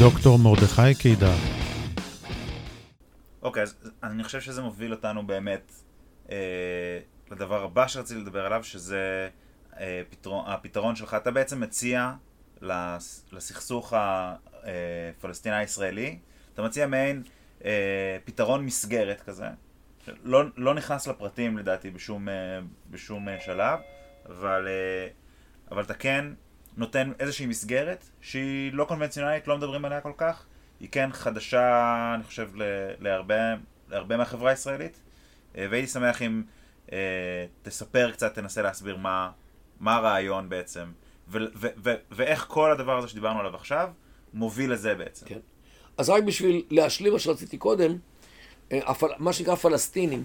[0.00, 1.36] דוקטור מרדכי קידר.
[3.42, 5.72] אוקיי, אז אני חושב שזה מוביל אותנו באמת
[6.30, 6.36] אה,
[7.30, 9.28] לדבר הבא שרציתי לדבר עליו, שזה
[9.80, 11.14] אה, פתרון, הפתרון שלך.
[11.14, 12.12] אתה בעצם מציע
[12.60, 16.18] לס, לסכסוך הפלסטיני-ישראלי,
[16.54, 17.22] אתה מציע מעין
[17.64, 19.46] אה, פתרון מסגרת כזה,
[20.24, 22.34] לא, לא נכנס לפרטים לדעתי בשום, אה,
[22.90, 23.78] בשום אה, שלב,
[24.26, 25.08] אבל, אה,
[25.70, 26.26] אבל אתה כן
[26.76, 30.44] נותן איזושהי מסגרת שהיא לא קונבנציונלית, לא מדברים עליה כל כך,
[30.80, 32.50] היא כן חדשה, אני חושב,
[33.00, 33.54] להרבה,
[33.88, 35.00] להרבה מהחברה הישראלית,
[35.58, 36.42] אה, והייתי שמח אם
[36.92, 36.98] אה,
[37.62, 39.30] תספר קצת, תנסה להסביר מה,
[39.80, 40.84] מה הרעיון בעצם,
[41.28, 43.90] ו- ו- ו- ואיך כל הדבר הזה שדיברנו עליו עכשיו
[44.34, 45.26] מוביל לזה בעצם.
[45.26, 45.38] כן.
[45.98, 47.96] אז רק בשביל להשלים מה שרציתי קודם,
[48.72, 48.92] אה.
[49.18, 50.24] מה שנקרא פלסטינים,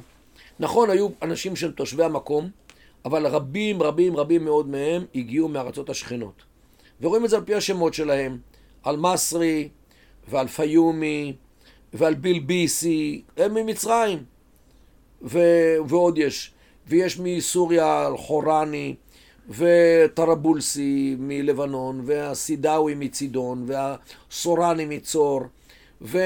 [0.60, 2.50] נכון, היו אנשים שהם תושבי המקום,
[3.06, 6.44] אבל רבים רבים רבים מאוד מהם הגיעו מארצות השכנות.
[7.02, 8.38] ורואים את זה על פי השמות שלהם,
[8.84, 9.70] על מסרי
[10.30, 11.34] ועל פיומי
[11.94, 14.24] ועל בילביסי, הם ממצרים.
[15.22, 15.40] ו...
[15.88, 16.52] ועוד יש.
[16.88, 18.96] ויש מסוריה על חורני,
[19.50, 25.42] וטרבולסי מלבנון, והסידאווי מצידון, והסורני מצור,
[26.02, 26.18] ו...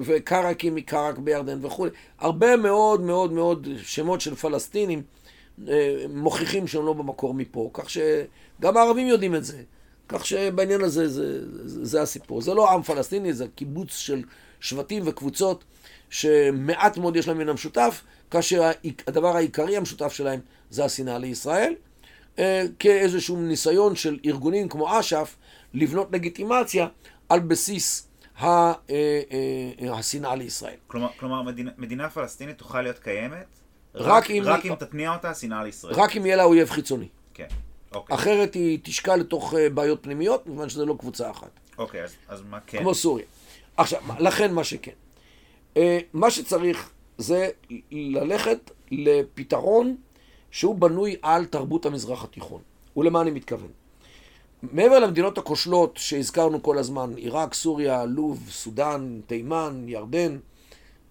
[0.00, 1.90] וקרקי מקרק בירדן וכולי.
[2.18, 5.02] הרבה מאוד מאוד מאוד שמות של פלסטינים
[6.08, 9.62] מוכיחים שהם לא במקור מפה, כך שגם הערבים יודעים את זה.
[10.08, 12.40] כך שבעניין הזה זה, זה, זה הסיפור.
[12.40, 14.22] זה לא עם פלסטיני, זה קיבוץ של
[14.60, 15.64] שבטים וקבוצות
[16.10, 18.70] שמעט מאוד יש להם מן המשותף, כאשר
[19.06, 21.74] הדבר העיקרי המשותף שלהם זה השנאה לישראל,
[22.38, 25.36] אה, כאיזשהו ניסיון של ארגונים כמו אש"ף
[25.74, 26.86] לבנות לגיטימציה
[27.28, 28.08] על בסיס
[28.42, 28.72] אה,
[29.92, 30.76] השנאה לישראל.
[30.86, 33.59] כלומר, כלומר מדינה, מדינה פלסטינית תוכל להיות קיימת
[33.94, 35.94] רק, אם, רק אם תתניע אותה השנאה לישראל.
[35.94, 37.08] רק אם יהיה לה אויב חיצוני.
[37.34, 37.46] כן.
[37.94, 38.16] אוקיי.
[38.16, 41.50] אחרת היא תשקע לתוך אה, בעיות פנימיות, מכיוון שזה לא קבוצה אחת.
[41.78, 42.78] אוקיי, אז, אז מה כן?
[42.78, 43.24] כמו סוריה.
[43.76, 44.92] עכשיו, לכן מה שכן.
[46.12, 47.48] מה שצריך זה
[47.90, 49.96] ללכת לפתרון
[50.50, 52.62] שהוא בנוי על תרבות המזרח התיכון.
[52.96, 53.68] ולמה אני מתכוון?
[54.62, 60.38] מעבר למדינות הכושלות שהזכרנו כל הזמן, עיראק, סוריה, לוב, סודאן, תימן, ירדן,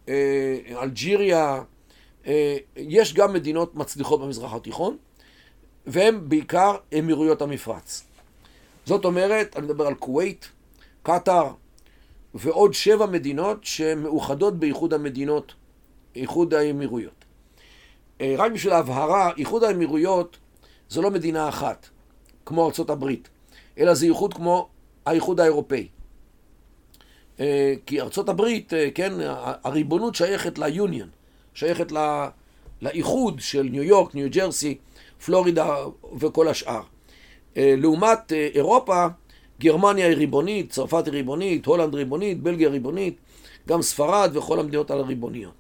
[0.10, 1.62] אה, אלג'יריה, אה,
[2.76, 4.98] יש גם מדינות מצליחות במזרח התיכון,
[5.88, 8.04] והן בעיקר אמירויות המפרץ.
[8.86, 10.50] זאת אומרת, אני מדבר על כווית,
[11.04, 11.54] קטאר,
[12.34, 15.54] ועוד שבע מדינות שמאוחדות באיחוד המדינות,
[16.16, 17.26] איחוד האמירויות.
[18.22, 20.38] אה, רק בשביל ההבהרה, איחוד האמירויות
[20.90, 21.90] זו לא מדינה אחת,
[22.46, 23.30] כמו הברית,
[23.78, 24.70] אלא זה איחוד כמו
[25.06, 25.88] האיחוד האירופאי.
[27.40, 28.02] אה, כי
[28.74, 29.14] אה, כן,
[29.64, 31.10] הריבונות שייכת ליוניון,
[31.60, 31.92] שייכת
[32.82, 34.78] לאיחוד של ניו יורק, ניו ג'רסי,
[35.26, 35.76] פלורידה
[36.20, 36.82] וכל השאר.
[37.56, 39.08] לעומת אירופה,
[39.60, 43.18] גרמניה היא ריבונית, צרפת היא ריבונית, הולנד ריבונית, בלגיה ריבונית,
[43.68, 45.54] גם ספרד וכל המדינות הללו ריבוניות.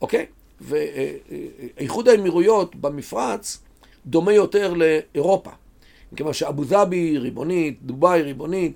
[0.00, 0.26] אוקיי?
[0.60, 3.62] ואיחוד האמירויות במפרץ
[4.06, 5.50] דומה יותר לאירופה.
[6.12, 8.72] מכיוון שאבו דאבי ריבונית, דובאי ריבונית,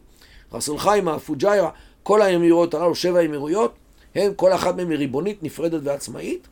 [0.53, 1.71] רסל חיימה, פוג'יירה,
[2.03, 3.75] כל האמירויות הללו, שבע אמירויות,
[4.15, 6.49] הן, כל אחת מהן היא ריבונית, נפרדת ועצמאית.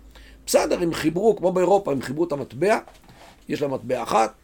[0.46, 2.78] בסדר, הם חיברו, כמו באירופה, הם חיברו את המטבע,
[3.48, 4.34] יש להם מטבע אחת,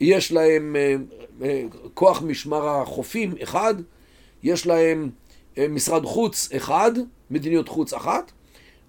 [0.00, 0.94] יש להם אה,
[1.42, 1.62] אה,
[1.94, 3.74] כוח משמר החופים אחד,
[4.42, 5.10] יש להם
[5.58, 6.92] אה, משרד חוץ אחד,
[7.30, 8.32] מדיניות חוץ אחת,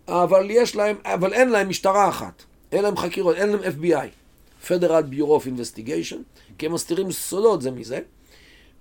[0.07, 4.07] אבל יש להם, אבל אין להם משטרה אחת, אין להם חקירות, אין להם FBI,
[4.67, 6.17] Federal Bureau of Investigation,
[6.57, 7.99] כי הם מסתירים סודות זה מזה,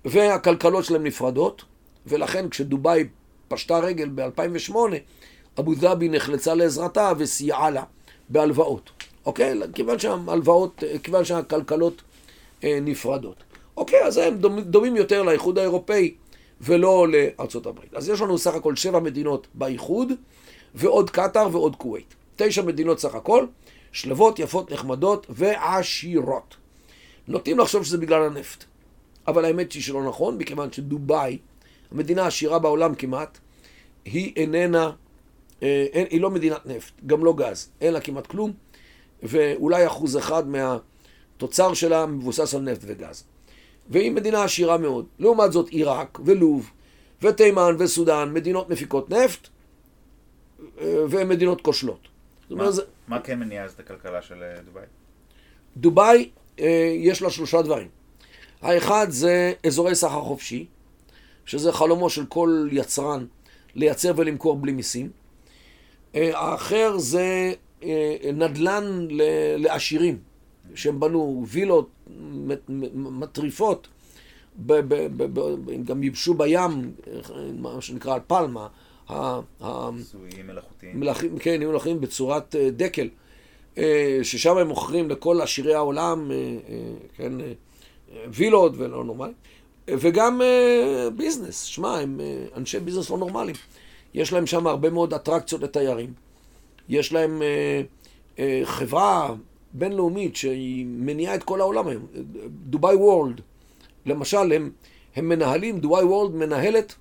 [0.05, 1.63] והכלכלות שלהם נפרדות,
[2.07, 3.03] ולכן כשדובאי
[3.51, 4.75] פשטה רגל ב-2008,
[5.59, 7.83] אבו דאבי נחלצה לעזרתה וסייעה לה
[8.29, 8.89] בהלוואות,
[9.25, 9.59] אוקיי?
[9.73, 12.01] כיוון שההלוואות, כיוון שהכלכלות
[12.63, 13.35] אה, נפרדות.
[13.77, 16.13] אוקיי, אז הם דומים יותר לאיחוד האירופאי
[16.61, 17.93] ולא לארצות הברית.
[17.93, 20.11] אז יש לנו סך הכל שבע מדינות באיחוד,
[20.75, 22.15] ועוד קטאר ועוד כווית.
[22.35, 23.45] תשע מדינות סך הכל,
[23.91, 26.55] שלבות, יפות, נחמדות ועשירות.
[27.27, 28.63] נוטים לחשוב שזה בגלל הנפט.
[29.27, 31.37] אבל האמת היא שלא נכון, מכיוון שדובאי,
[31.91, 33.37] המדינה העשירה בעולם כמעט,
[34.05, 34.91] היא איננה,
[35.63, 38.51] אה, אין, היא לא מדינת נפט, גם לא גז, אין לה כמעט כלום,
[39.23, 43.23] ואולי אחוז אחד מהתוצר שלה מבוסס על נפט וגז.
[43.89, 45.05] והיא מדינה עשירה מאוד.
[45.19, 46.71] לעומת זאת עיראק ולוב
[47.21, 49.47] ותימן וסודאן, מדינות מפיקות נפט,
[51.09, 52.07] והן מדינות כושלות.
[52.49, 52.81] מה, זה...
[53.07, 54.85] מה כן מניע את הכלכלה של אה, דובאי?
[55.77, 56.29] דובאי,
[56.59, 57.87] אה, יש לה שלושה דברים.
[58.61, 60.65] האחד זה אזורי סחר חופשי,
[61.45, 63.25] שזה חלומו של כל יצרן
[63.75, 65.09] לייצר ולמכור בלי מיסים.
[66.15, 67.53] אה, האחר זה
[68.33, 69.07] נדל"ן
[69.57, 70.17] לעשירים,
[70.75, 71.89] שהם בנו וילות
[72.95, 73.87] מטריפות
[74.69, 76.91] הם גם ייבשו בים,
[77.57, 78.67] מה שנקרא פלמה,
[79.93, 80.99] ניסויים מלאכותיים.
[80.99, 83.09] מלאכים, כן, היו מלאכים בצורת אה, דקל,
[83.77, 87.53] אה, ששם הם מוכרים לכל עשירי העולם, אה, אה, כן, אה,
[88.11, 89.33] אה, וילות ולא נורמלי, אה,
[89.99, 93.55] וגם אה, ביזנס, שמע, הם אה, אנשי ביזנס לא נורמליים.
[94.13, 96.13] יש להם שם הרבה מאוד אטרקציות לתיירים.
[96.89, 97.81] יש להם אה,
[98.39, 99.35] אה, חברה
[99.73, 102.05] בינלאומית שהיא מניעה את כל העולם היום,
[102.49, 103.41] דובאי וורלד.
[104.05, 104.71] למשל, הם,
[105.15, 106.95] הם מנהלים, דובאי וורלד מנהלת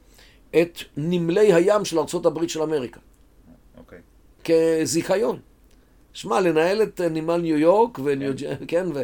[0.61, 3.01] את נמלי הים של ארה"ב של אמריקה.
[3.79, 3.99] אוקיי.
[4.45, 5.39] כזיכיון.
[6.13, 8.65] שמע, לנהל את נמל ניו יורק, וניו ג'...
[8.69, 9.03] כן, ו...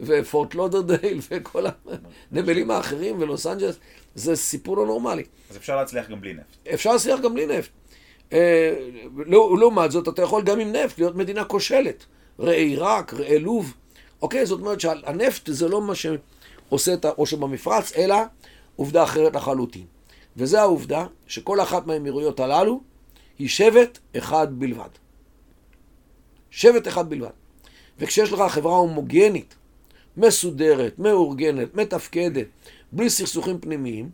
[0.00, 1.64] ופורט לודרדייל, וכל
[2.32, 3.76] הנמלים האחרים, ולוס אנג'לס,
[4.14, 5.24] זה סיפור לא נורמלי.
[5.50, 6.68] אז אפשר להצליח גם בלי נפט.
[6.74, 7.70] אפשר להצליח גם בלי נפט.
[8.32, 8.76] אה,
[9.16, 12.04] לא- לעומת זאת, אתה יכול גם עם נפט להיות מדינה כושלת.
[12.38, 13.74] ראה עיראק, ראה לוב.
[14.22, 18.16] אוקיי, זאת אומרת שהנפט זה לא מה שעושה את העושר במפרץ, אלא
[18.76, 19.84] עובדה אחרת לחלוטין.
[20.36, 22.80] וזו העובדה שכל אחת מהאמירויות הללו
[23.38, 24.88] היא שבט אחד בלבד.
[26.50, 27.30] שבט אחד בלבד.
[27.98, 29.54] וכשיש לך חברה הומוגנית,
[30.16, 32.46] מסודרת, מאורגנת, מתפקדת,
[32.92, 34.10] בלי סכסוכים פנימיים,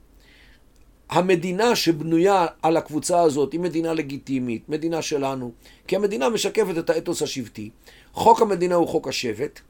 [1.10, 5.52] המדינה שבנויה על הקבוצה הזאת היא מדינה לגיטימית, מדינה שלנו,
[5.86, 7.70] כי המדינה משקפת את האתוס השבטי.
[8.12, 9.60] חוק המדינה הוא חוק השבט.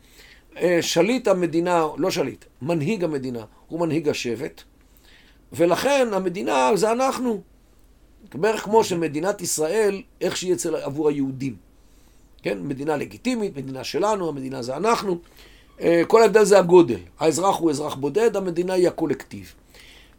[0.56, 4.62] אה, שליט המדינה, לא שליט, מנהיג המדינה הוא מנהיג השבט,
[5.52, 7.40] ולכן המדינה זה אנחנו.
[8.34, 11.56] בערך כמו שמדינת ישראל, איך שהיא אצל עבור היהודים.
[12.42, 15.18] כן, מדינה לגיטימית, מדינה שלנו, המדינה זה אנחנו.
[15.82, 16.98] אה, כל ההבדל זה הגודל.
[17.20, 19.54] האזרח הוא אזרח בודד, המדינה היא הקולקטיב.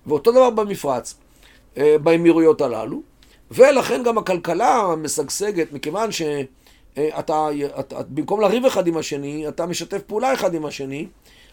[0.07, 1.15] ואותו דבר במפרץ,
[1.77, 3.01] אה, באמירויות הללו,
[3.51, 7.47] ולכן גם הכלכלה משגשגת, מכיוון שאתה,
[7.79, 11.07] אתה, במקום לריב אחד עם השני, אתה משתף פעולה אחד עם השני,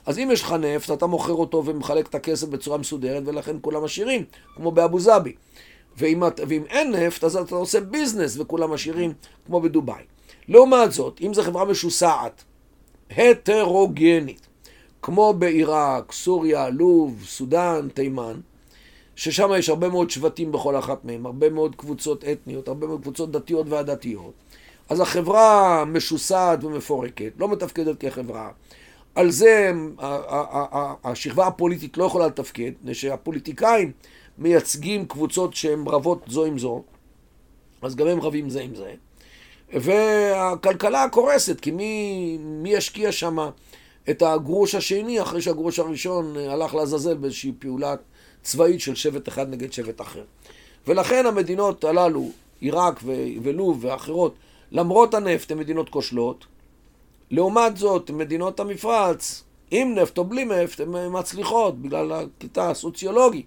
[0.06, 3.84] אז אם יש לך נפט, אתה מוכר אותו ומחלק את הכסף בצורה מסודרת, ולכן כולם
[3.84, 4.24] עשירים,
[4.56, 5.32] כמו באבו זאבי.
[5.96, 9.12] ואם, את- ואם אין נפט, אז אתה עושה ביזנס וכולם עשירים,
[9.46, 10.02] כמו בדובאי.
[10.48, 12.44] לעומת זאת, אם זו חברה משוסעת,
[13.16, 14.46] הטרוגנית,
[15.02, 18.40] כמו בעיראק, סוריה, לוב, סודאן, תימן,
[19.16, 23.30] ששם יש הרבה מאוד שבטים בכל אחת מהם, הרבה מאוד קבוצות אתניות, הרבה מאוד קבוצות
[23.30, 24.32] דתיות ועדתיות.
[24.88, 28.50] אז החברה משוסעת ומפורקת, לא מתפקדת כחברה.
[29.14, 29.72] על זה
[31.04, 33.92] השכבה הפוליטית לא יכולה לתפקד, מפני שהפוליטיקאים
[34.38, 36.82] מייצגים קבוצות שהן רבות זו עם זו,
[37.82, 38.94] אז גם הם רבים זה עם זה.
[39.72, 43.38] והכלכלה קורסת, כי מי, מי ישקיע שם
[44.10, 47.94] את הגרוש השני אחרי שהגרוש הראשון הלך לעזאזל באיזושהי פעולה
[48.42, 50.24] צבאית של שבט אחד נגד שבט אחר.
[50.86, 52.30] ולכן המדינות הללו,
[52.60, 53.12] עיראק ו-
[53.42, 54.34] ולוב ואחרות,
[54.72, 56.46] למרות הנפט הן מדינות כושלות.
[57.30, 63.42] לעומת זאת, מדינות המפרץ, עם נפט או בלי נפט, הן מצליחות בגלל הקטע הסוציולוגי.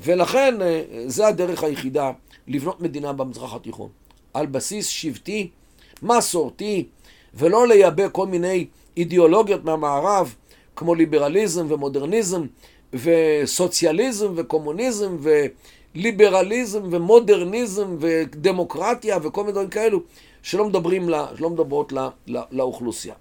[0.00, 2.10] ולכן אה, זה הדרך היחידה
[2.48, 3.88] לבנות מדינה במזרח התיכון.
[4.34, 5.50] על בסיס שבטי,
[6.02, 6.86] מסורתי,
[7.34, 8.66] ולא לייבא כל מיני
[8.96, 10.34] אידיאולוגיות מהמערב,
[10.76, 12.46] כמו ליברליזם ומודרניזם,
[12.92, 15.16] וסוציאליזם וקומוניזם,
[15.94, 20.00] וליברליזם ומודרניזם ודמוקרטיה וכל מיני דברים כאלו,
[20.42, 23.14] שלא מדברים, שלא מדברות לה, לה, לאוכלוסייה.